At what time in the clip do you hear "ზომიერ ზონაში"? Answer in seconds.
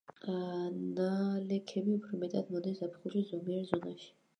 3.33-4.15